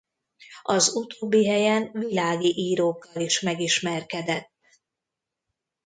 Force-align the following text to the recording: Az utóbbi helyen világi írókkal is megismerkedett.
Az 0.63 0.95
utóbbi 0.95 1.45
helyen 1.47 1.89
világi 1.93 2.53
írókkal 2.57 3.21
is 3.21 3.39
megismerkedett. 3.39 4.53